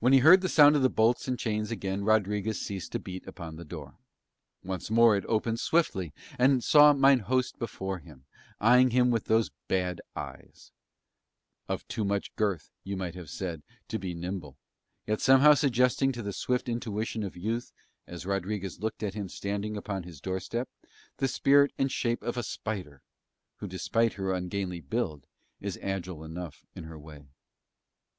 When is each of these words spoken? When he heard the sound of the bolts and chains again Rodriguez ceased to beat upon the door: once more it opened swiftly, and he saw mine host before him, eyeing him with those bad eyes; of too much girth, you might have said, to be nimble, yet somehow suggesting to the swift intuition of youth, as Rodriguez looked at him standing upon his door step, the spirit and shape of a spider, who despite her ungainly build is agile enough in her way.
When 0.00 0.12
he 0.12 0.18
heard 0.18 0.42
the 0.42 0.50
sound 0.50 0.76
of 0.76 0.82
the 0.82 0.90
bolts 0.90 1.26
and 1.26 1.38
chains 1.38 1.70
again 1.70 2.04
Rodriguez 2.04 2.60
ceased 2.60 2.92
to 2.92 2.98
beat 2.98 3.26
upon 3.26 3.56
the 3.56 3.64
door: 3.64 3.96
once 4.62 4.90
more 4.90 5.16
it 5.16 5.24
opened 5.26 5.60
swiftly, 5.60 6.12
and 6.38 6.52
he 6.56 6.60
saw 6.60 6.92
mine 6.92 7.20
host 7.20 7.58
before 7.58 8.00
him, 8.00 8.26
eyeing 8.60 8.90
him 8.90 9.10
with 9.10 9.24
those 9.24 9.50
bad 9.66 10.02
eyes; 10.14 10.72
of 11.70 11.88
too 11.88 12.04
much 12.04 12.36
girth, 12.36 12.70
you 12.84 12.98
might 12.98 13.14
have 13.14 13.30
said, 13.30 13.62
to 13.88 13.98
be 13.98 14.12
nimble, 14.12 14.58
yet 15.06 15.22
somehow 15.22 15.54
suggesting 15.54 16.12
to 16.12 16.20
the 16.22 16.34
swift 16.34 16.68
intuition 16.68 17.22
of 17.22 17.34
youth, 17.34 17.72
as 18.06 18.26
Rodriguez 18.26 18.80
looked 18.80 19.02
at 19.02 19.14
him 19.14 19.30
standing 19.30 19.74
upon 19.74 20.02
his 20.02 20.20
door 20.20 20.40
step, 20.40 20.68
the 21.16 21.26
spirit 21.28 21.72
and 21.78 21.90
shape 21.90 22.22
of 22.22 22.36
a 22.36 22.42
spider, 22.42 23.00
who 23.56 23.66
despite 23.66 24.12
her 24.12 24.34
ungainly 24.34 24.80
build 24.82 25.26
is 25.62 25.78
agile 25.80 26.24
enough 26.24 26.66
in 26.74 26.84
her 26.84 26.98
way. 26.98 27.24